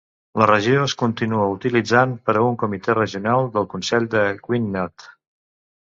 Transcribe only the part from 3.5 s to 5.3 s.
del consell de Gwynedd.